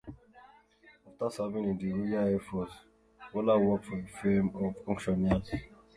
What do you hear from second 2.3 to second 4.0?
Force, Waller worked for